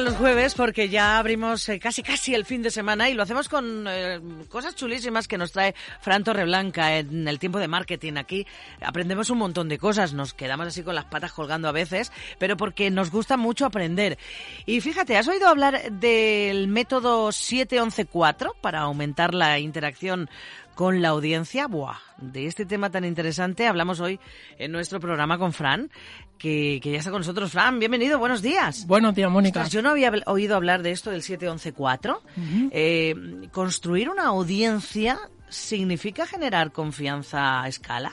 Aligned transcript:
los 0.00 0.16
jueves 0.16 0.54
porque 0.54 0.88
ya 0.88 1.18
abrimos 1.18 1.68
eh, 1.68 1.78
casi 1.78 2.02
casi 2.02 2.34
el 2.34 2.44
fin 2.44 2.62
de 2.62 2.70
semana 2.70 3.08
y 3.08 3.14
lo 3.14 3.22
hacemos 3.22 3.48
con 3.48 3.86
eh, 3.88 4.20
cosas 4.48 4.74
chulísimas 4.74 5.26
que 5.26 5.38
nos 5.38 5.52
trae 5.52 5.74
Fran 6.00 6.22
Torreblanca 6.22 6.98
en 6.98 7.26
el 7.26 7.38
tiempo 7.38 7.58
de 7.58 7.68
marketing. 7.68 8.14
Aquí 8.16 8.46
aprendemos 8.80 9.30
un 9.30 9.38
montón 9.38 9.68
de 9.68 9.78
cosas, 9.78 10.12
nos 10.12 10.34
quedamos 10.34 10.66
así 10.66 10.82
con 10.82 10.94
las 10.94 11.06
patas 11.06 11.32
colgando 11.32 11.68
a 11.68 11.72
veces, 11.72 12.12
pero 12.38 12.56
porque 12.56 12.90
nos 12.90 13.10
gusta 13.10 13.36
mucho 13.36 13.64
aprender. 13.64 14.18
Y 14.66 14.80
fíjate, 14.80 15.16
¿has 15.16 15.28
oído 15.28 15.48
hablar 15.48 15.90
del 15.90 16.68
método 16.68 17.32
7114 17.32 18.58
para 18.60 18.80
aumentar 18.80 19.34
la 19.34 19.58
interacción 19.58 20.28
con 20.76 21.00
la 21.02 21.08
audiencia. 21.08 21.66
Buah, 21.66 21.96
de 22.18 22.46
este 22.46 22.66
tema 22.66 22.90
tan 22.90 23.04
interesante 23.04 23.66
hablamos 23.66 23.98
hoy 23.98 24.20
en 24.58 24.70
nuestro 24.70 25.00
programa 25.00 25.38
con 25.38 25.54
Fran, 25.54 25.90
que, 26.38 26.78
ya 26.78 26.98
está 26.98 27.10
con 27.10 27.20
nosotros. 27.20 27.50
Fran, 27.50 27.78
bienvenido, 27.78 28.18
buenos 28.18 28.42
días. 28.42 28.86
Buenos 28.86 29.14
días, 29.14 29.30
Mónica. 29.30 29.66
yo 29.68 29.80
no 29.80 29.90
había 29.90 30.12
oído 30.26 30.54
hablar 30.54 30.82
de 30.82 30.92
esto 30.92 31.10
del 31.10 31.22
7114. 31.22 32.26
eh, 32.70 33.14
¿Construir 33.50 34.10
una 34.10 34.26
audiencia 34.26 35.18
significa 35.48 36.26
generar 36.26 36.72
confianza 36.72 37.62
a 37.62 37.68
escala? 37.68 38.12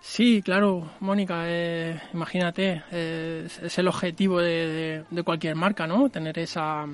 Sí, 0.00 0.40
claro, 0.42 0.90
Mónica, 1.00 1.42
eh, 1.46 2.00
imagínate, 2.14 2.82
eh, 2.92 3.46
es 3.62 3.78
el 3.78 3.88
objetivo 3.88 4.40
de, 4.40 5.04
cualquier 5.22 5.54
marca, 5.54 5.86
¿no? 5.86 6.08
Tener 6.08 6.38
esa, 6.38 6.86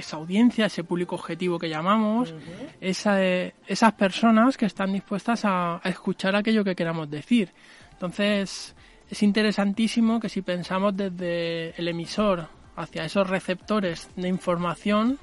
esa 0.00 0.16
audiencia, 0.16 0.66
ese 0.66 0.84
público 0.84 1.14
objetivo 1.14 1.58
que 1.58 1.68
llamamos, 1.68 2.34
eh, 2.80 3.52
esas 3.66 3.92
personas 3.94 4.56
que 4.56 4.66
están 4.66 4.92
dispuestas 4.92 5.42
a, 5.44 5.80
escuchar 5.84 6.36
aquello 6.36 6.64
que 6.64 6.74
queramos 6.74 7.10
decir. 7.10 7.52
Entonces, 7.92 8.74
es 9.08 9.22
interesantísimo 9.22 10.20
que 10.20 10.28
si 10.28 10.42
pensamos 10.42 10.96
desde 10.96 11.74
el 11.80 11.88
emisor 11.88 12.48
hacia 12.76 13.04
esos 13.04 13.28
receptores 13.28 14.08
de 14.16 14.28
información, 14.28 15.18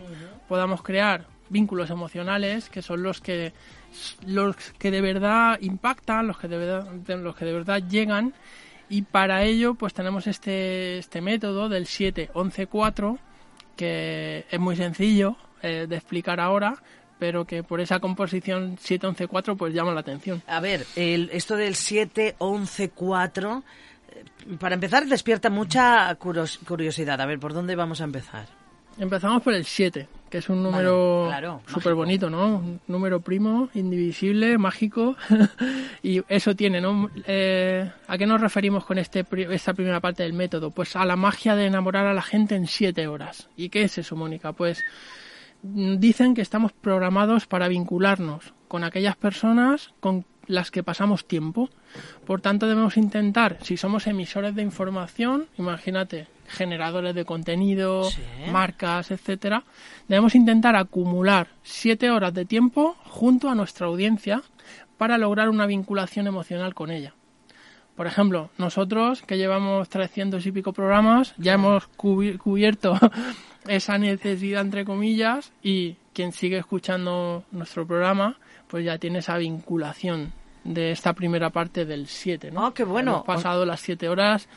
podamos 0.47 0.81
crear 0.83 1.25
vínculos 1.49 1.89
emocionales 1.89 2.69
que 2.69 2.81
son 2.81 3.03
los 3.03 3.21
que 3.21 3.53
los 4.25 4.55
que 4.55 4.91
de 4.91 5.01
verdad 5.01 5.57
impactan, 5.61 6.27
los 6.27 6.37
que 6.37 6.47
de 6.47 6.57
verdad, 6.57 7.19
los 7.19 7.35
que 7.35 7.45
de 7.45 7.53
verdad 7.53 7.81
llegan. 7.87 8.33
Y 8.89 9.01
para 9.01 9.43
ello 9.43 9.75
pues 9.75 9.93
tenemos 9.93 10.27
este, 10.27 10.97
este 10.97 11.21
método 11.21 11.67
del 11.69 11.87
7 11.87 12.29
11 12.33 12.67
4 12.67 13.19
que 13.77 14.45
es 14.49 14.59
muy 14.59 14.75
sencillo 14.75 15.37
eh, 15.61 15.85
de 15.87 15.95
explicar 15.95 16.41
ahora, 16.41 16.75
pero 17.19 17.45
que 17.45 17.63
por 17.63 17.79
esa 17.79 17.99
composición 17.99 18.77
7-11-4 18.77 19.55
pues 19.55 19.73
llama 19.73 19.93
la 19.93 20.01
atención. 20.01 20.43
A 20.47 20.59
ver, 20.59 20.85
el, 20.95 21.29
esto 21.31 21.55
del 21.55 21.75
7-11-4, 21.75 23.63
eh, 24.09 24.25
para 24.59 24.75
empezar 24.75 25.05
despierta 25.05 25.49
mucha 25.49 26.13
curiosidad. 26.15 27.21
A 27.21 27.25
ver, 27.25 27.39
¿por 27.39 27.53
dónde 27.53 27.75
vamos 27.75 28.01
a 28.01 28.03
empezar? 28.03 28.47
Empezamos 28.99 29.41
por 29.43 29.53
el 29.53 29.63
7, 29.63 30.07
que 30.29 30.39
es 30.39 30.49
un 30.49 30.63
número 30.63 31.29
súper 31.67 31.93
bonito, 31.93 32.29
¿no? 32.29 32.57
Un 32.57 32.81
número 32.87 33.21
primo, 33.21 33.69
indivisible, 33.73 34.57
mágico. 34.57 35.15
y 36.03 36.21
eso 36.27 36.55
tiene, 36.55 36.81
¿no? 36.81 37.09
Eh, 37.25 37.89
¿A 38.07 38.17
qué 38.17 38.25
nos 38.25 38.41
referimos 38.41 38.85
con 38.85 38.97
este, 38.97 39.25
esta 39.51 39.73
primera 39.73 39.99
parte 39.99 40.23
del 40.23 40.33
método? 40.33 40.71
Pues 40.71 40.95
a 40.95 41.05
la 41.05 41.15
magia 41.15 41.55
de 41.55 41.65
enamorar 41.65 42.07
a 42.07 42.13
la 42.13 42.21
gente 42.21 42.55
en 42.55 42.67
7 42.67 43.07
horas. 43.07 43.49
¿Y 43.55 43.69
qué 43.69 43.83
es 43.83 43.97
eso, 43.97 44.15
Mónica? 44.15 44.53
Pues 44.53 44.83
mm, 45.63 45.97
dicen 45.97 46.33
que 46.33 46.41
estamos 46.41 46.73
programados 46.73 47.47
para 47.47 47.67
vincularnos 47.67 48.53
con 48.67 48.83
aquellas 48.83 49.15
personas 49.15 49.93
con 49.99 50.25
las 50.47 50.71
que 50.71 50.83
pasamos 50.83 51.27
tiempo. 51.27 51.69
Por 52.25 52.41
tanto, 52.41 52.67
debemos 52.67 52.97
intentar, 52.97 53.57
si 53.61 53.77
somos 53.77 54.07
emisores 54.07 54.55
de 54.55 54.61
información, 54.61 55.47
imagínate, 55.57 56.27
generadores 56.47 57.13
de 57.15 57.25
contenido, 57.25 58.09
marcas, 58.51 59.11
etcétera, 59.11 59.63
debemos 60.07 60.35
intentar 60.35 60.75
acumular 60.75 61.49
siete 61.63 62.09
horas 62.09 62.33
de 62.33 62.45
tiempo 62.45 62.95
junto 63.03 63.49
a 63.49 63.55
nuestra 63.55 63.87
audiencia 63.87 64.41
para 64.97 65.17
lograr 65.17 65.49
una 65.49 65.65
vinculación 65.65 66.27
emocional 66.27 66.73
con 66.73 66.91
ella. 66.91 67.13
Por 67.95 68.05
ejemplo, 68.05 68.51
nosotros 68.59 69.23
que 69.23 69.37
llevamos 69.37 69.89
300 69.89 70.45
y 70.45 70.51
pico 70.51 70.71
programas, 70.71 71.33
ya 71.37 71.53
hemos 71.53 71.87
cubierto 71.87 72.93
esa 73.67 73.97
necesidad 73.97 74.61
entre 74.61 74.85
comillas 74.85 75.51
y 75.63 75.95
quien 76.13 76.31
sigue 76.31 76.57
escuchando 76.57 77.43
nuestro 77.51 77.87
programa, 77.87 78.37
pues 78.67 78.85
ya 78.85 78.99
tiene 78.99 79.19
esa 79.19 79.37
vinculación 79.37 80.31
de 80.63 80.91
esta 80.91 81.13
primera 81.13 81.49
parte 81.49 81.85
del 81.85 82.07
7, 82.07 82.51
¿no? 82.51 82.67
Ah, 82.67 82.73
qué 82.73 82.83
bueno. 82.83 83.11
Hemos 83.11 83.25
pasado 83.25 83.65
las 83.65 83.79
7 83.81 84.09
horas 84.09 84.47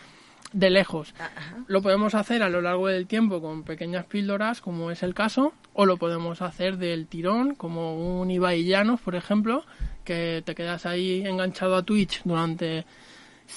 de 0.52 0.70
lejos. 0.70 1.14
Ah, 1.20 1.30
lo 1.66 1.82
podemos 1.82 2.14
hacer 2.14 2.42
a 2.42 2.48
lo 2.48 2.60
largo 2.60 2.88
del 2.88 3.06
tiempo 3.06 3.40
con 3.40 3.62
pequeñas 3.62 4.06
píldoras, 4.06 4.60
como 4.60 4.90
es 4.90 5.02
el 5.02 5.14
caso, 5.14 5.52
o 5.72 5.86
lo 5.86 5.96
podemos 5.96 6.42
hacer 6.42 6.76
del 6.76 7.06
tirón, 7.06 7.54
como 7.54 8.20
un 8.20 8.30
Ibai 8.30 8.64
Llanos, 8.64 9.00
por 9.00 9.14
ejemplo, 9.14 9.64
que 10.04 10.42
te 10.44 10.54
quedas 10.54 10.86
ahí 10.86 11.26
enganchado 11.26 11.76
a 11.76 11.82
Twitch 11.82 12.22
durante 12.24 12.84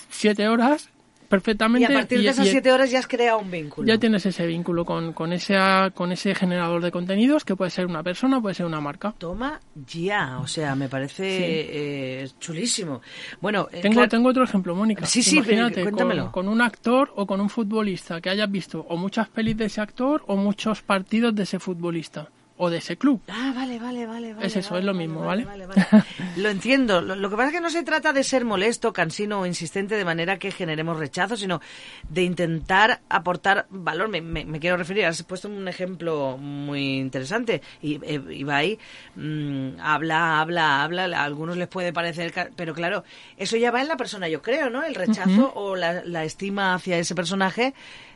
siete 0.10 0.48
horas 0.48 0.90
perfectamente. 1.34 1.92
Y 1.92 1.96
a 1.96 1.98
partir 1.98 2.22
de 2.22 2.30
esas 2.30 2.48
siete 2.48 2.72
horas 2.72 2.92
ya 2.92 3.00
has 3.00 3.08
creado 3.08 3.40
un 3.40 3.50
vínculo. 3.50 3.88
Ya 3.88 3.98
tienes 3.98 4.24
ese 4.26 4.46
vínculo 4.46 4.86
con, 4.86 5.14
con, 5.14 5.34
ese, 5.34 5.58
con 5.96 6.12
ese 6.12 6.36
generador 6.36 6.84
de 6.84 6.92
contenidos 6.92 7.44
que 7.44 7.56
puede 7.56 7.72
ser 7.72 7.88
una 7.88 8.04
persona, 8.04 8.40
puede 8.40 8.54
ser 8.54 8.68
una 8.68 8.80
marca. 8.80 9.16
Toma 9.18 9.60
ya, 9.88 10.38
o 10.38 10.46
sea, 10.48 10.76
me 10.76 10.90
parece 10.90 11.26
eh, 11.26 12.30
chulísimo. 12.40 13.02
Bueno, 13.42 13.68
eh, 13.72 13.82
tengo, 13.82 14.08
tengo 14.08 14.30
otro 14.30 14.44
ejemplo, 14.44 14.76
Mónica. 14.76 15.08
Sí, 15.08 15.24
sí, 15.24 15.38
Imagínate, 15.38 15.82
cuéntamelo. 15.82 16.32
Con, 16.32 16.46
con, 16.46 16.48
un 16.50 16.62
actor 16.62 17.12
o 17.16 17.26
con 17.26 17.42
un 17.42 17.50
futbolista 17.50 18.22
que 18.22 18.30
hayas 18.30 18.52
visto 18.52 18.86
o 18.88 18.96
muchas 18.96 19.28
pelis 19.30 19.58
de 19.58 19.66
ese 19.66 19.82
actor 19.82 20.24
o 20.28 20.36
muchos 20.36 20.84
partidos 20.84 21.34
de 21.34 21.44
ese 21.44 21.58
futbolista 21.58 22.30
o 22.64 22.70
de 22.70 22.78
ese 22.78 22.98
club. 22.98 23.22
Ah, 23.28 23.52
vale, 23.54 23.78
vale, 23.78 24.06
vale. 24.08 24.36
es 24.42 24.56
eso, 24.56 24.78
es 24.78 24.86
lo 24.86 24.94
mismo, 24.94 25.22
¿vale? 25.22 25.46
lo 26.38 26.50
entiendo. 26.50 27.02
Lo, 27.02 27.30
que 27.30 27.36
pasa 27.36 27.50
es 27.50 27.54
que 27.54 27.62
no 27.62 27.70
se 27.70 27.84
trata 27.84 28.14
de 28.14 28.24
ser 28.24 28.46
molesto, 28.46 28.94
cansino 28.94 29.42
o 29.42 29.46
insistente 29.46 29.98
de 29.98 30.06
manera 30.06 30.40
que 30.40 30.52
generemos 30.52 30.98
rechazo, 30.98 31.36
sino 31.36 31.60
de 32.08 32.24
intentar 32.24 33.02
aportar 33.10 33.68
valor. 33.70 34.08
Me, 34.08 34.60
quiero 34.60 34.78
referir, 34.78 35.06
has 35.06 35.24
puesto 35.24 35.50
un 35.50 35.68
ejemplo 35.68 36.38
muy 36.38 37.00
interesante. 37.00 37.62
Y 37.82 38.00
eh, 38.04 38.22
Ibai 38.30 38.80
mm, 39.16 39.80
habla, 39.82 40.40
habla, 40.40 40.84
habla, 40.84 41.04
a 41.20 41.24
algunos 41.24 41.58
les 41.58 41.68
puede 41.68 41.92
parecer, 41.92 42.34
pero 42.56 42.74
claro, 42.74 43.04
eso 43.38 43.58
ya 43.58 43.72
va 43.72 43.82
en 43.82 43.90
la 43.90 43.98
persona, 43.98 44.30
yo 44.30 44.42
creo, 44.42 44.70
¿no? 44.70 44.84
El 44.84 44.96
rechazo 44.96 45.52
o 45.56 45.76
la, 45.76 46.04
la 46.06 46.24
estima 46.24 46.74
hacia 46.74 46.98
ese 46.98 47.14
personaje 47.14 47.74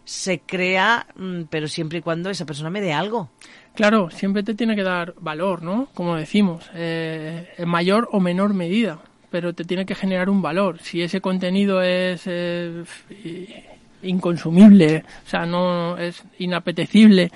se 0.07 0.39
crea, 0.39 1.05
mm, 1.15 1.43
pero 1.49 1.67
siempre 1.67 1.99
y 1.99 2.01
cuando 2.01 2.29
esa 2.29 2.45
persona 2.45 2.69
me 2.69 2.79
dé 2.79 2.93
algo. 2.93 3.29
Claro, 3.77 4.09
siempre 4.09 4.41
te 4.41 4.55
tiene 4.55 4.75
que 4.75 4.81
dar 4.81 5.13
valor, 5.19 5.61
¿no? 5.61 5.87
Como 5.93 6.15
decimos, 6.15 6.67
eh, 6.73 7.53
en 7.59 7.69
mayor 7.69 8.09
o 8.11 8.19
menor 8.19 8.55
medida, 8.55 8.97
pero 9.29 9.53
te 9.53 9.65
tiene 9.65 9.85
que 9.85 9.93
generar 9.93 10.31
un 10.31 10.41
valor. 10.41 10.79
Si 10.81 11.03
ese 11.03 11.21
contenido 11.21 11.83
es 11.83 12.23
eh, 12.25 12.83
inconsumible, 14.01 15.03
o 15.27 15.29
sea, 15.29 15.45
no 15.45 15.95
es 15.95 16.23
inapetecible, 16.39 17.29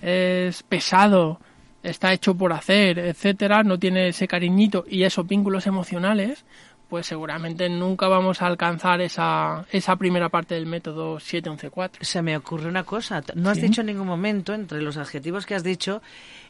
es 0.00 0.62
pesado, 0.62 1.40
está 1.82 2.12
hecho 2.12 2.32
por 2.36 2.52
hacer, 2.52 3.00
etcétera, 3.00 3.64
no 3.64 3.76
tiene 3.76 4.06
ese 4.06 4.28
cariñito 4.28 4.84
y 4.88 5.02
esos 5.02 5.26
vínculos 5.26 5.66
emocionales, 5.66 6.44
pues 6.88 7.06
seguramente 7.06 7.68
nunca 7.68 8.08
vamos 8.08 8.42
a 8.42 8.46
alcanzar 8.46 9.00
esa, 9.00 9.66
esa 9.70 9.96
primera 9.96 10.28
parte 10.28 10.54
del 10.54 10.66
método 10.66 11.16
7-11-4. 11.16 11.90
Se 12.00 12.22
me 12.22 12.36
ocurre 12.36 12.68
una 12.68 12.84
cosa. 12.84 13.22
No 13.34 13.50
has 13.50 13.60
dicho 13.60 13.82
en 13.82 13.88
ningún 13.88 14.06
momento, 14.06 14.54
entre 14.54 14.80
los 14.80 14.96
adjetivos 14.96 15.46
que 15.46 15.54
has 15.54 15.62
dicho, 15.62 16.00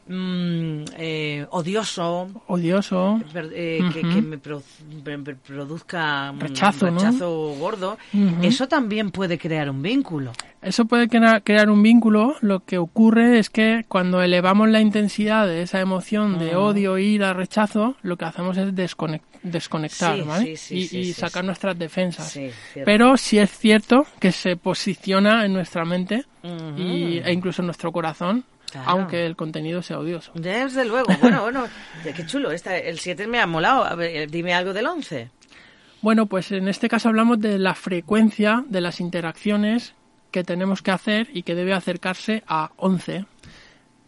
Mm, 0.09 0.84
eh, 0.97 1.47
odioso. 1.50 2.28
Odioso. 2.47 3.21
Eh, 3.34 3.81
que, 3.93 4.22
me, 4.22 4.38
produzca 4.38 6.32
mm, 6.32 6.40
rechazo, 6.40 6.87
rechazo 6.87 7.55
gordo. 7.58 7.99
Eso 8.43 8.67
también 8.67 9.11
puede 9.11 9.38
crear 9.38 9.69
un 9.69 9.82
vínculo. 9.82 10.32
Eso 10.60 10.87
puede 10.87 11.08
crear 11.08 11.70
un 11.70 11.82
vínculo. 11.82 12.37
Lo 12.40 12.60
que 12.60 12.78
ocurre 12.78 13.38
es 13.38 13.49
que 13.49 13.84
cuando 13.88 14.22
elevamos 14.22 14.69
la 14.69 14.81
intensidad 14.81 15.46
de 15.46 15.62
esa 15.62 15.81
emoción 15.81 16.38
de 16.38 16.56
odio, 16.56 16.99
ira, 16.99 17.32
rechazo, 17.32 17.96
lo 18.02 18.16
que 18.16 18.25
hacemos 18.25 18.56
es 18.56 18.75
desconectar 18.75 20.19
y, 20.70 21.12
sacar 21.12 21.44
nuestras 21.44 21.78
defensas. 21.78 22.38
Pero 22.84 23.16
sí 23.16 23.38
es 23.38 23.50
cierto 23.50 24.06
que 24.19 24.32
se 24.32 24.56
posiciona 24.56 25.44
en 25.44 25.52
nuestra 25.52 25.84
mente 25.84 26.25
y, 26.76 27.19
e 27.19 27.32
incluso 27.32 27.62
en 27.62 27.66
nuestro 27.66 27.93
corazón 27.93 28.44
aunque 28.84 29.25
el 29.25 29.37
contenido 29.37 29.82
sea 29.82 29.99
odioso. 29.99 30.32
Desde 30.34 30.84
luego. 30.84 31.08
Bueno, 31.20 31.43
bueno, 31.43 31.64
qué 32.02 32.26
chulo. 32.26 32.50
Esta, 32.50 32.76
el 32.76 32.99
7 32.99 33.26
me 33.26 33.40
ha 33.40 33.46
molado. 33.46 33.84
A 33.84 33.94
ver, 33.94 34.31
dime 34.31 34.54
algo 34.54 34.72
del 34.72 34.87
11. 34.87 35.31
Bueno, 36.00 36.26
pues 36.26 36.52
en 36.52 36.69
este 36.69 36.88
caso 36.88 37.08
hablamos 37.08 37.40
de 37.40 37.58
la 37.58 37.75
frecuencia 37.75 38.64
de 38.69 38.81
las 38.81 39.00
interacciones 39.00 39.94
que 40.30 40.44
tenemos 40.44 40.82
que 40.82 40.90
hacer 40.90 41.28
y 41.32 41.42
que 41.42 41.54
debe 41.54 41.72
acercarse 41.72 42.42
a 42.46 42.72
11. 42.76 43.25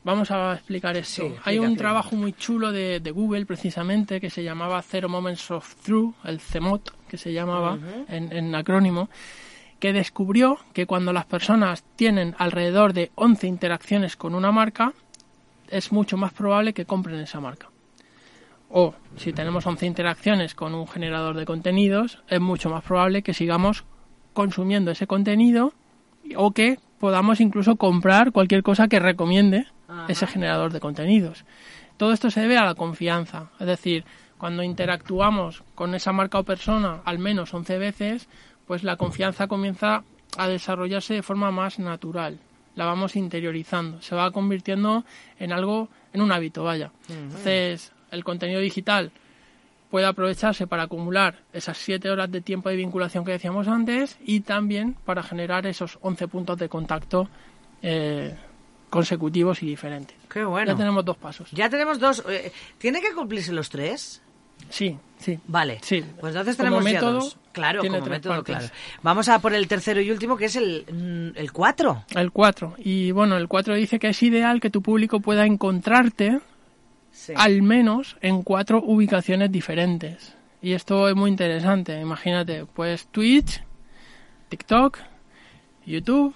Vamos 0.03 0.31
a 0.31 0.55
explicar 0.55 0.97
esto. 0.97 1.37
Hay 1.45 1.59
un 1.59 1.77
trabajo 1.77 2.17
muy 2.17 2.33
chulo 2.33 2.73
de, 2.73 2.99
Google 3.11 3.45
precisamente 3.45 4.21
que 4.21 4.31
se 4.31 4.43
llamaba 4.43 4.81
Zero 4.81 5.09
Moments 5.09 5.51
of 5.51 5.75
Truth, 5.83 6.15
el 6.25 6.41
CEMOT 6.41 6.91
que 7.07 7.19
se 7.19 7.33
llamaba 7.33 7.79
en, 8.09 8.35
en 8.35 8.55
acrónimo, 8.55 9.11
que 9.79 9.93
descubrió 9.93 10.59
que 10.73 10.87
cuando 10.87 11.13
las 11.13 11.27
personas 11.27 11.85
tienen 11.97 12.35
alrededor 12.39 12.93
de 12.93 13.11
11 13.17 13.47
interacciones 13.47 14.17
con 14.17 14.35
una 14.35 14.53
marca, 14.53 14.95
es 15.69 15.93
mucho 15.93 16.17
más 16.17 16.33
probable 16.33 16.73
que 16.73 16.87
compren 16.87 17.21
esa 17.21 17.41
marca. 17.41 17.69
O 18.71 18.95
si 19.17 19.33
tenemos 19.33 19.67
11 19.67 19.85
interacciones 19.85 20.55
con 20.55 20.75
un 20.75 20.87
generador 20.87 21.37
de 21.37 21.45
contenidos, 21.45 22.23
es 22.29 22.41
mucho 22.41 22.71
más 22.71 22.85
probable 22.85 23.23
que 23.23 23.35
sigamos 23.35 23.85
consumiendo 24.33 24.93
ese 24.93 25.07
contenido 25.07 25.75
o 26.37 26.53
que 26.53 26.79
podamos 26.99 27.41
incluso 27.41 27.77
comprar 27.77 28.33
cualquier 28.33 28.63
cosa 28.63 28.89
que 28.89 28.99
recomiende 28.99 29.67
ese 30.09 30.27
generador 30.27 30.73
de 30.73 30.81
contenidos. 30.81 31.45
Todo 31.97 32.13
esto 32.13 32.31
se 32.31 32.41
debe 32.41 32.57
a 32.57 32.65
la 32.65 32.75
confianza, 32.75 33.51
es 33.59 33.67
decir, 33.67 34.05
cuando 34.39 34.63
interactuamos 34.63 35.63
con 35.75 35.95
esa 35.95 36.13
marca 36.13 36.39
o 36.39 36.45
persona 36.45 37.01
al 37.05 37.19
menos 37.19 37.53
11 37.53 37.79
veces, 37.79 38.29
pues 38.67 38.85
la 38.85 38.97
confianza 38.97 39.49
comienza 39.49 40.03
a 40.37 40.49
desarrollarse 40.49 41.15
de 41.15 41.23
forma 41.23 41.51
más 41.51 41.79
natural. 41.79 42.39
La 42.75 42.87
vamos 42.87 43.17
interiorizando, 43.17 44.01
se 44.01 44.15
va 44.15 44.31
convirtiendo 44.31 45.05
en 45.39 45.53
algo, 45.53 45.89
en 46.13 46.23
un 46.23 46.33
hábito, 46.33 46.65
vaya. 46.65 46.93
Entonces, 47.09 47.93
el 48.11 48.25
contenido 48.25 48.61
digital 48.61 49.13
puede 49.91 50.07
aprovecharse 50.07 50.67
para 50.67 50.85
acumular 50.85 51.43
esas 51.53 51.77
7 51.79 52.11
horas 52.11 52.31
de 52.31 52.41
tiempo 52.41 52.69
de 52.69 52.77
vinculación 52.77 53.25
que 53.25 53.33
decíamos 53.33 53.69
antes 53.69 54.17
y 54.25 54.41
también 54.41 54.97
para 55.05 55.23
generar 55.23 55.67
esos 55.67 55.99
11 56.03 56.29
puntos 56.29 56.59
de 56.59 56.69
contacto 56.69 57.29
eh, 57.83 58.37
consecutivos 58.89 59.63
y 59.63 59.67
diferentes. 59.67 60.17
Qué 60.29 60.45
bueno. 60.45 60.73
Ya 60.73 60.77
tenemos 60.77 61.05
dos 61.05 61.17
pasos. 61.17 61.51
Ya 61.53 61.69
tenemos 61.69 61.99
dos. 61.99 62.25
Eh, 62.29 62.53
¿Tiene 62.79 63.01
que 63.01 63.13
cumplirse 63.13 63.53
los 63.53 63.69
tres? 63.69 64.23
Sí, 64.69 64.99
sí. 65.19 65.39
Vale. 65.47 65.79
Sí. 65.83 66.05
Pues 66.21 66.33
entonces 66.35 66.57
tenemos 66.57 66.85
método, 66.85 67.13
dos. 67.15 67.37
Claro, 67.53 67.83
como 67.83 68.01
método, 68.03 68.45
claro. 68.45 68.67
Vamos 69.03 69.29
a 69.29 69.39
por 69.41 69.55
el 69.55 69.67
tercero 69.67 70.01
y 70.01 70.11
último, 70.11 70.37
que 70.37 70.45
es 70.45 70.57
el, 70.57 70.85
mm, 70.87 71.39
el 71.39 71.53
cuatro. 71.53 72.05
El 72.15 72.31
4. 72.31 72.75
Y 72.79 73.11
bueno, 73.11 73.37
el 73.37 73.49
4 73.49 73.75
dice 73.75 73.99
que 73.99 74.09
es 74.09 74.23
ideal 74.23 74.61
que 74.61 74.71
tu 74.71 74.83
público 74.83 75.21
pueda 75.21 75.47
encontrarte 75.47 76.41
Sí. 77.13 77.33
al 77.37 77.63
menos 77.63 78.17
en 78.21 78.43
cuatro 78.43 78.83
ubicaciones 78.83 79.51
diferentes. 79.53 80.35
Y 80.63 80.73
esto 80.73 81.09
es 81.09 81.17
muy 81.17 81.31
interesante. 81.31 82.01
Imagínate, 82.01 82.67
pues 82.67 83.07
Twitch, 83.09 83.63
TikTok, 84.49 84.99
YouTube, 85.87 86.35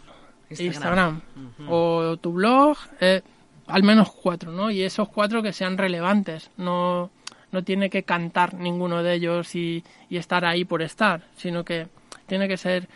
Instagram. 0.51 1.21
Instagram. 1.37 1.69
O 1.69 2.17
tu 2.17 2.33
blog, 2.33 2.77
eh, 3.01 3.23
al 3.67 3.83
menos 3.83 4.11
cuatro, 4.11 4.53
¿no? 4.53 4.71
Y 4.71 4.83
esos 4.83 5.09
cuatro 5.09 5.43
que 5.43 5.53
sean 5.53 5.77
relevantes. 5.79 6.51
No, 6.57 7.11
no 7.53 7.63
tiene 7.63 7.91
que 7.91 8.03
cantar 8.03 8.55
ninguno 8.55 9.03
de 9.03 9.15
ellos 9.15 9.55
y, 9.55 9.85
y 10.09 10.17
estar 10.17 10.45
ahí 10.45 10.65
por 10.65 10.83
estar, 10.83 11.23
sino 11.37 11.65
que 11.65 11.89
tiene 12.27 12.49
que 12.49 12.57
ser 12.57 12.89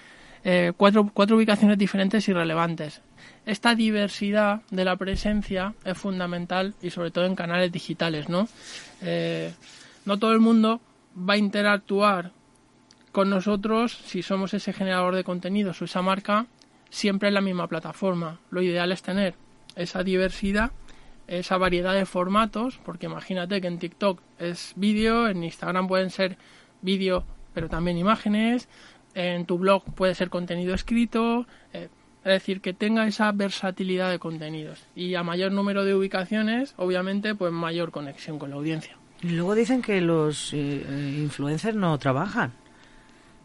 eh, 0.44 0.72
cuatro, 0.76 1.10
cuatro 1.12 1.36
ubicaciones 1.36 1.78
diferentes 1.78 2.28
y 2.28 2.32
relevantes. 2.32 3.02
Esta 3.48 3.74
diversidad 3.74 4.60
de 4.70 4.84
la 4.84 4.96
presencia 4.96 5.72
es 5.82 5.96
fundamental 5.96 6.74
y 6.82 6.90
sobre 6.90 7.10
todo 7.10 7.24
en 7.24 7.34
canales 7.34 7.72
digitales, 7.72 8.28
¿no? 8.28 8.46
Eh, 9.00 9.54
no 10.04 10.18
todo 10.18 10.32
el 10.32 10.40
mundo 10.40 10.82
va 11.18 11.32
a 11.32 11.38
interactuar 11.38 12.32
con 13.10 13.30
nosotros 13.30 14.02
si 14.04 14.22
somos 14.22 14.52
ese 14.52 14.74
generador 14.74 15.14
de 15.14 15.24
contenidos 15.24 15.80
o 15.80 15.86
esa 15.86 16.02
marca 16.02 16.44
siempre 16.90 17.28
en 17.28 17.34
la 17.34 17.40
misma 17.40 17.68
plataforma. 17.68 18.38
Lo 18.50 18.60
ideal 18.60 18.92
es 18.92 19.00
tener 19.00 19.34
esa 19.76 20.02
diversidad, 20.02 20.72
esa 21.26 21.56
variedad 21.56 21.94
de 21.94 22.04
formatos, 22.04 22.78
porque 22.84 23.06
imagínate 23.06 23.62
que 23.62 23.68
en 23.68 23.78
TikTok 23.78 24.20
es 24.38 24.74
vídeo, 24.76 25.26
en 25.26 25.42
Instagram 25.42 25.88
pueden 25.88 26.10
ser 26.10 26.36
vídeo, 26.82 27.24
pero 27.54 27.70
también 27.70 27.96
imágenes, 27.96 28.68
en 29.14 29.46
tu 29.46 29.56
blog 29.56 29.84
puede 29.94 30.14
ser 30.14 30.28
contenido 30.28 30.74
escrito, 30.74 31.46
eh, 31.72 31.88
es 32.24 32.32
decir, 32.32 32.60
que 32.60 32.74
tenga 32.74 33.06
esa 33.06 33.32
versatilidad 33.32 34.10
de 34.10 34.18
contenidos. 34.18 34.80
Y 34.94 35.14
a 35.14 35.22
mayor 35.22 35.52
número 35.52 35.84
de 35.84 35.94
ubicaciones, 35.94 36.74
obviamente, 36.76 37.34
pues 37.34 37.52
mayor 37.52 37.90
conexión 37.90 38.38
con 38.38 38.50
la 38.50 38.56
audiencia. 38.56 38.96
Y 39.22 39.30
luego 39.30 39.54
dicen 39.54 39.82
que 39.82 40.00
los 40.00 40.52
eh, 40.52 40.84
eh, 40.88 41.16
influencers 41.18 41.74
no 41.76 41.98
trabajan. 41.98 42.52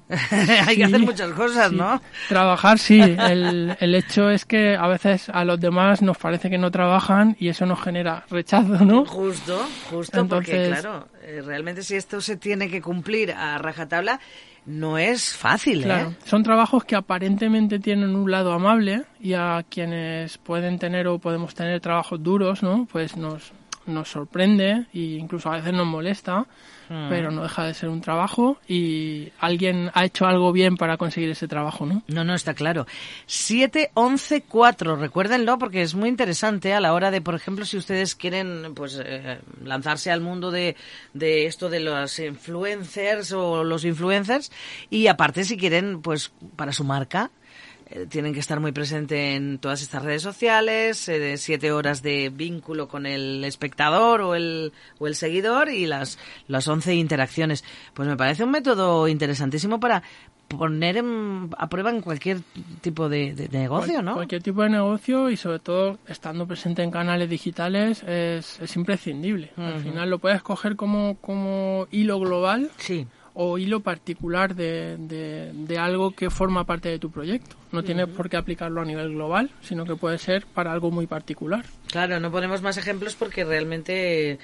Hay 0.67 0.75
que 0.75 0.83
hacer 0.83 0.99
muchas 0.99 1.31
cosas, 1.31 1.69
sí. 1.69 1.75
¿no? 1.75 2.01
Trabajar 2.27 2.77
sí, 2.77 2.99
el, 3.01 3.75
el 3.79 3.95
hecho 3.95 4.29
es 4.29 4.45
que 4.45 4.75
a 4.75 4.87
veces 4.87 5.29
a 5.29 5.45
los 5.45 5.59
demás 5.59 6.01
nos 6.01 6.17
parece 6.17 6.49
que 6.49 6.57
no 6.57 6.69
trabajan 6.71 7.35
y 7.39 7.47
eso 7.47 7.65
nos 7.65 7.81
genera 7.81 8.25
rechazo, 8.29 8.83
¿no? 8.83 9.05
Justo, 9.05 9.65
justo, 9.89 10.27
porque 10.27 10.65
Entonces- 10.65 10.81
claro, 10.81 11.07
eh, 11.23 11.41
realmente 11.43 11.81
si 11.83 11.95
esto 11.95 12.21
se 12.21 12.35
tiene 12.35 12.69
que 12.69 12.81
cumplir 12.81 13.31
a 13.31 13.57
rajatabla, 13.57 14.19
no 14.65 14.98
es 14.98 15.36
fácil, 15.36 15.83
Claro, 15.83 16.12
¿eh? 16.12 16.15
son 16.25 16.44
trabajos 16.44 16.86
que 16.86 16.95
aparentemente 16.95 17.80
tienen 17.80 18.15
un 18.15 18.31
lado 18.31 18.54
amable 18.54 19.04
y 19.19 19.33
a 19.33 19.65
quienes 19.69 20.38
pueden 20.38 20.80
tener 20.80 21.07
o 21.07 21.19
podemos 21.19 21.54
tener 21.54 21.80
trabajos 21.81 22.21
duros, 22.24 22.63
¿no? 22.63 22.88
Pues 22.92 23.18
nos, 23.18 23.51
nos 23.86 24.10
sorprende 24.10 24.86
e 24.94 25.00
incluso 25.00 25.51
a 25.51 25.57
veces 25.57 25.74
nos 25.74 25.88
molesta, 25.88 26.45
Mm. 26.93 27.09
pero 27.09 27.31
no 27.31 27.41
deja 27.41 27.65
de 27.65 27.73
ser 27.73 27.89
un 27.89 28.01
trabajo 28.01 28.57
y 28.67 29.31
alguien 29.39 29.89
ha 29.95 30.05
hecho 30.05 30.27
algo 30.27 30.51
bien 30.51 30.77
para 30.77 30.95
conseguir 30.97 31.31
ese 31.31 31.47
trabajo, 31.47 31.87
¿no? 31.87 32.03
No, 32.07 32.23
no, 32.23 32.35
está 32.35 32.53
claro. 32.53 32.85
7, 33.25 33.89
11, 33.95 34.43
4, 34.43 34.95
recuérdenlo 34.97 35.57
porque 35.57 35.81
es 35.81 35.95
muy 35.95 36.07
interesante 36.07 36.71
a 36.71 36.79
la 36.79 36.93
hora 36.93 37.09
de, 37.09 37.19
por 37.19 37.33
ejemplo, 37.33 37.65
si 37.65 37.77
ustedes 37.77 38.13
quieren 38.13 38.75
pues 38.75 39.01
eh, 39.03 39.39
lanzarse 39.63 40.11
al 40.11 40.21
mundo 40.21 40.51
de, 40.51 40.75
de 41.15 41.47
esto 41.47 41.67
de 41.67 41.79
los 41.79 42.19
influencers 42.19 43.31
o 43.31 43.63
los 43.63 43.85
influencers 43.85 44.51
y 44.91 45.07
aparte 45.07 45.45
si 45.45 45.57
quieren 45.57 45.99
pues 45.99 46.31
para 46.55 46.73
su 46.73 46.83
marca 46.83 47.31
eh, 47.89 48.06
tienen 48.09 48.33
que 48.33 48.39
estar 48.39 48.59
muy 48.59 48.71
presente 48.71 49.35
en 49.35 49.57
todas 49.59 49.81
estas 49.81 50.03
redes 50.03 50.21
sociales, 50.21 51.07
eh, 51.09 51.19
de 51.19 51.38
siete 51.38 51.71
horas 51.71 52.01
de 52.01 52.30
vínculo 52.33 52.88
con 52.88 53.06
el 53.06 53.44
espectador 53.44 54.21
o 54.21 54.35
el, 54.35 54.74
o 55.00 55.07
el 55.07 55.15
seguidor 55.15 55.69
y 55.69 55.85
las, 55.85 56.18
las 56.47 56.68
11 56.68 56.95
interacciones. 56.95 57.63
Pues 57.94 58.07
me 58.07 58.18
parece 58.18 58.44
un 58.44 58.51
método 58.51 59.07
interesantísimo 59.07 59.80
para 59.80 60.03
poner 60.47 60.97
en- 60.97 61.50
a 61.57 61.68
prueba 61.68 61.89
en 61.89 62.01
cualquier 62.01 62.41
tipo 62.81 63.09
de, 63.09 63.33
de 63.33 63.50
negocio, 63.50 64.01
¿no? 64.03 64.13
Cualquier 64.13 64.44
tipo 64.44 64.62
de 64.62 64.69
negocio 64.69 65.29
y 65.31 65.38
sobre 65.38 65.59
todo 65.59 65.97
estando 66.07 66.45
presente 66.45 66.83
en 66.83 66.91
canales 66.91 67.27
digitales 67.29 68.03
es, 68.03 68.59
es 68.59 68.75
imprescindible. 68.75 69.51
Al 69.57 69.79
final 69.81 70.09
lo 70.09 70.19
puedes 70.19 70.44
coger 70.44 70.75
como, 70.75 71.18
como 71.21 71.88
hilo 71.91 72.19
global 72.19 72.69
Sí. 72.77 73.07
O 73.35 73.57
hilo 73.57 73.80
particular 73.80 74.53
de, 74.55 74.98
de- 74.98 75.51
de 75.53 75.77
algo 75.79 76.12
que 76.12 76.29
forma 76.29 76.65
parte 76.65 76.89
de 76.89 77.00
tu 77.00 77.10
proyecto. 77.10 77.55
No 77.72 77.84
tienes 77.84 78.07
por 78.07 78.29
qué 78.29 78.38
aplicarlo 78.38 78.79
a 78.81 78.86
nivel 78.86 79.13
global, 79.13 79.50
sino 79.62 79.86
que 79.86 79.96
puede 79.96 80.19
ser 80.19 80.46
para 80.46 80.72
algo 80.72 80.91
muy 80.91 81.07
particular. 81.07 81.65
Claro, 81.88 82.19
no 82.19 82.31
ponemos 82.31 82.62
más 82.62 82.77
ejemplos 82.77 83.15
porque 83.15 83.43
realmente 83.43 84.38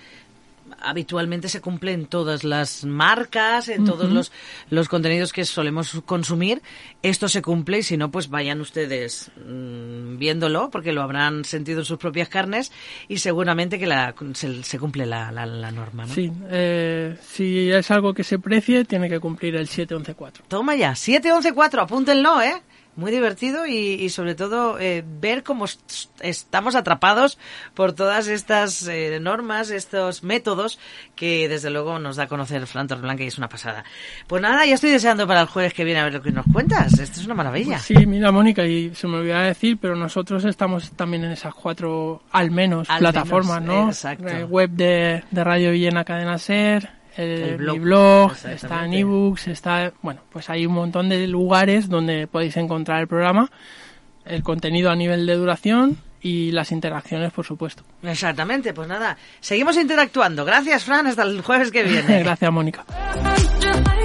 habitualmente 0.82 1.50
se 1.50 1.62
cumplen 1.62 2.06
todas 2.06 2.44
las 2.44 2.86
marcas, 2.86 3.70
en 3.70 3.86
todos 3.86 4.12
los, 4.12 4.32
los 4.70 4.88
contenidos 4.88 5.34
que 5.34 5.46
solemos 5.46 6.02
consumir. 6.06 6.62
Esto 7.02 7.28
se 7.28 7.42
cumple 7.42 7.80
y 7.80 7.84
si 7.84 7.98
no, 7.98 8.12
pues 8.12 8.30
vayan 8.30 8.62
ustedes 8.62 9.32
mm, 9.46 10.18
viéndolo 10.18 10.70
porque 10.70 10.94
lo 10.94 11.02
habrán 11.02 11.46
sentido 11.46 11.80
en 11.80 11.86
sus 11.86 11.98
propias 11.98 12.30
carnes 12.30 12.72
y 13.08 13.18
seguramente 13.18 13.80
que 13.80 13.88
la, 13.88 14.14
se, 14.34 14.64
se 14.64 14.80
cumple 14.80 15.06
la, 15.06 15.32
la, 15.32 15.46
la 15.46 15.72
norma, 15.72 16.06
¿no? 16.06 16.14
Sí, 16.14 16.32
eh, 16.50 17.18
si 17.22 17.72
es 17.72 17.92
algo 17.92 18.14
que 18.14 18.24
se 18.24 18.40
precie, 18.40 18.86
tiene 18.86 19.10
que 19.10 19.20
cumplir 19.20 19.56
el 19.56 19.68
7-11-4. 19.68 20.42
Toma 20.48 20.76
ya, 20.76 20.96
7, 20.96 21.32
11, 21.32 21.54
4, 21.54 21.82
apúntenlo, 21.82 22.42
¿eh? 22.42 22.62
Muy 23.00 23.12
divertido 23.12 23.66
y, 23.66 23.76
y 23.76 24.10
sobre 24.10 24.36
todo 24.36 24.78
eh, 24.80 25.04
ver 25.22 25.44
cómo 25.44 25.66
est- 25.66 25.80
estamos 26.20 26.76
atrapados 26.76 27.38
por 27.74 27.94
todas 27.94 28.28
estas 28.28 28.88
eh, 28.88 29.20
normas, 29.22 29.72
estos 29.72 30.24
métodos 30.24 30.78
que 31.16 31.48
desde 31.50 31.70
luego 31.70 31.98
nos 32.00 32.18
da 32.18 32.24
a 32.24 32.28
conocer 32.28 32.68
Fran 32.68 32.88
Torreblanca 32.88 33.24
y 33.24 33.28
es 33.28 33.38
una 33.38 33.50
pasada. 33.50 33.84
Pues 34.28 34.42
nada, 34.42 34.66
ya 34.66 34.76
estoy 34.76 34.92
deseando 34.92 35.26
para 35.28 35.42
el 35.42 35.48
jueves 35.48 35.74
que 35.74 35.84
viene 35.84 36.00
a 36.02 36.04
ver 36.04 36.14
lo 36.14 36.22
que 36.22 36.32
nos 36.32 36.46
cuentas. 36.52 37.00
Esto 37.00 37.20
es 37.20 37.26
una 37.26 37.36
maravilla. 37.36 37.80
Sí, 37.80 38.06
mira, 38.06 38.32
Mónica, 38.32 38.66
y 38.66 38.94
se 38.94 39.08
me 39.08 39.18
olvidaba 39.18 39.44
decir, 39.44 39.78
pero 39.82 39.96
nosotros 39.96 40.44
estamos 40.46 40.92
también 40.92 41.24
en 41.24 41.32
esas 41.32 41.54
cuatro, 41.54 42.22
al 42.32 42.52
menos, 42.52 42.90
Al 42.90 43.00
plataformas, 43.00 43.62
menos, 43.62 43.76
¿no? 43.76 43.88
exacto. 43.90 44.28
Eh, 44.28 44.44
web 44.44 44.70
de, 44.72 45.24
de 45.32 45.44
Radio 45.44 45.72
Villena 45.72 46.04
Cadena 46.04 46.38
Ser, 46.38 46.99
el, 47.20 47.42
El 47.44 47.58
blog, 47.58 47.74
mi 47.74 47.80
blog, 47.80 48.32
está 48.46 48.86
en 48.86 48.94
ebooks, 48.94 49.48
está, 49.50 49.92
bueno, 50.02 50.22
pues 50.32 50.50
hay 50.50 50.66
un 50.66 50.74
montón 50.74 51.10
de 51.10 51.28
lugares 51.28 51.90
donde 51.90 52.28
podéis 52.28 52.56
encontrar 52.56 53.02
el 53.02 53.08
programa, 53.08 53.52
el 54.26 54.42
contenido 54.42 54.90
a 54.90 54.96
nivel 54.96 55.26
de 55.26 55.36
duración 55.36 55.98
y 56.22 56.52
las 56.52 56.72
interacciones, 56.72 57.34
por 57.34 57.46
supuesto. 57.46 57.84
Exactamente, 58.04 58.74
pues 58.74 58.88
nada, 58.88 59.18
seguimos 59.42 59.76
interactuando. 59.76 60.46
Gracias, 60.46 60.86
Fran, 60.86 61.08
hasta 61.08 61.24
el 61.24 61.42
jueves 61.42 61.72
que 61.72 61.84
viene. 61.84 62.20
Gracias, 62.24 62.52
Mónica. 62.52 62.86